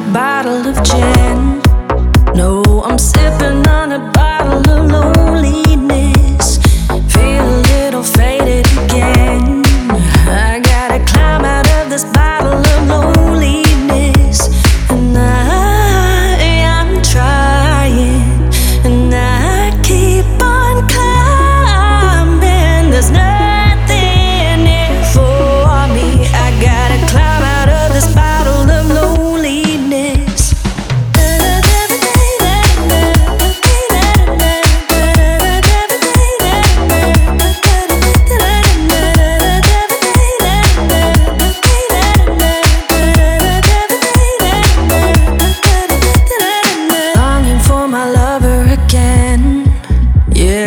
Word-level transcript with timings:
bottle 0.00 0.66
of 0.66 0.82
gin. 0.84 1.60
No, 2.34 2.62
I'm 2.84 2.98
sipping. 2.98 3.37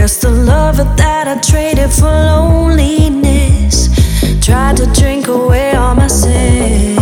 There's 0.02 0.18
the 0.18 0.32
lover 0.32 0.84
that 0.98 1.28
I 1.28 1.40
traded 1.42 1.92
for 1.92 2.06
loneliness. 2.06 3.88
Tried 4.44 4.78
to 4.78 4.88
drink 5.00 5.28
away 5.28 5.76
all 5.76 5.94
my 5.94 6.08
sins. 6.08 7.01